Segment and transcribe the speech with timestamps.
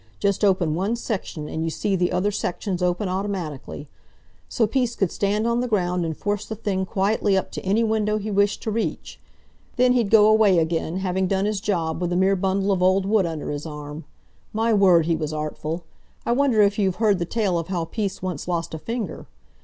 [0.17, 3.87] Just open one section, and you see the other sections open automatically;
[4.49, 7.83] so Peace could stand on the ground and force the thing quietly up to any
[7.83, 9.19] window he wished to reach.
[9.75, 13.05] Then he'd go away again, having done his job, with a mere bundle of old
[13.05, 14.05] wood under his arm!
[14.53, 15.83] My word, he was artful!
[16.25, 19.27] I wonder if you've heard the tale of how Peace once lost a finger.